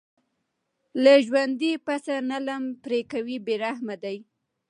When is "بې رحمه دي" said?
3.45-4.17